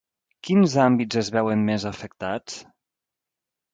[0.47, 2.57] Quins àmbits es veuen més afectats?